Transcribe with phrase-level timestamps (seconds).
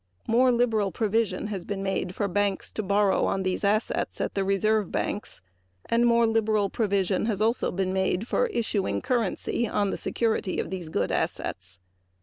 [0.25, 4.43] More liberal provision has been made for banks to borrow on these assets at the
[4.43, 5.41] Reserve Banks
[5.85, 10.71] and more liberal provision has also been made for issuing currency on the security of
[10.71, 11.77] those good assets.